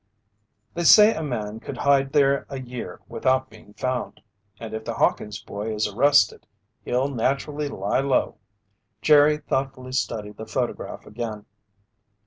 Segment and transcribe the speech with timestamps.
[0.73, 4.19] "They say a man could hide there a year without being found.
[4.59, 6.47] And if the Hawkins' boy is arrested,
[6.83, 8.39] he'll naturally lie low."
[9.03, 11.45] Jerry thoughtfully studied the photograph again.